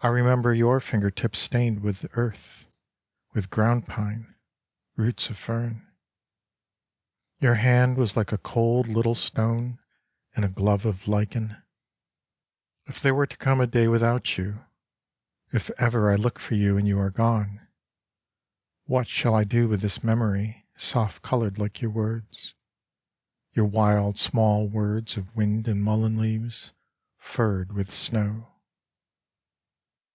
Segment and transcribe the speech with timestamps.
[0.00, 2.66] I remember your fingertips stained with earth,
[3.32, 4.36] With ground pine...
[4.94, 5.92] roots of fern...
[7.40, 9.80] Your hand was like a cold little stone
[10.36, 11.48] In a glove of lichen.
[11.48, 14.64] 58 Hilda in the Wood If there were to come a day without you,
[15.52, 17.66] If ever I look for you And you are gone,
[18.84, 22.54] What shall I do with this memory Soft colored like your words,
[23.52, 26.72] Your wild small words of wind and mullein leaves
[27.16, 28.52] Furred with snow